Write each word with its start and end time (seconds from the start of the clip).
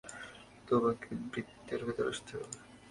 তোমাকে 0.67 1.07
বৃত্তের 1.25 1.81
ভেতর 1.87 2.05
আসতে 2.11 2.31
হবে! 2.37 2.57